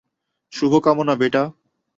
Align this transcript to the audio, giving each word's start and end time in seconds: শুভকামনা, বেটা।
শুভকামনা, 0.53 1.13
বেটা। 1.15 1.43